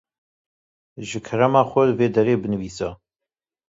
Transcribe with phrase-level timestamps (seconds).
[1.07, 2.89] Ji kerema xwe li vê derê binivîse